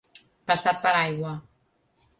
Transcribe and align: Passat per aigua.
Passat 0.51 0.81
per 0.87 0.95
aigua. 1.03 1.37